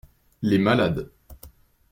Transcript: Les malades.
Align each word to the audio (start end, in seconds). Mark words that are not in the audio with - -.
Les 0.41 0.57
malades. 0.57 1.11